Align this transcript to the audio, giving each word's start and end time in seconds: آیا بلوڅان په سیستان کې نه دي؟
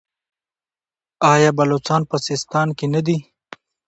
آیا 1.31 1.51
بلوڅان 1.57 2.01
په 2.09 2.17
سیستان 2.27 2.67
کې 2.77 2.85
نه 2.93 3.01
دي؟ 3.07 3.17